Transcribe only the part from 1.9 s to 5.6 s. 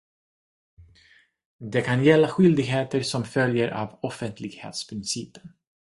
gälla skyldigheter som följer av offentlighetsprincipen.